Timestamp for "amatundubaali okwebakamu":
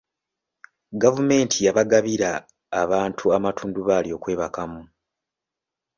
3.37-4.81